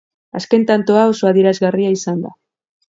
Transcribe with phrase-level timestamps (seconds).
[0.39, 2.37] Azken tantoa oso adierazgarria izan da.